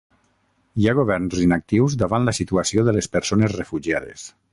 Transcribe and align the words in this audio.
Hi 0.83 0.87
ha 0.87 0.93
governs 0.99 1.41
inactius 1.43 1.97
davant 2.03 2.25
la 2.29 2.35
situació 2.37 2.87
de 2.89 2.95
les 2.97 3.11
persones 3.17 3.55
refugiades. 3.61 4.25